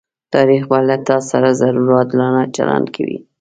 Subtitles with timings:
[0.33, 3.17] تاريخ به له تاسره ضرور عادلانه چلند کوي.